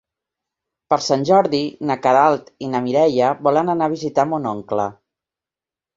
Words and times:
Per 0.93 0.97
Sant 1.07 1.25
Jordi 1.31 1.59
na 1.91 1.97
Queralt 2.05 2.49
i 2.69 2.71
na 2.71 2.83
Mireia 2.89 3.31
volen 3.49 3.73
anar 3.75 3.91
a 3.91 3.95
visitar 3.97 4.29
mon 4.33 4.53
oncle. 4.57 4.91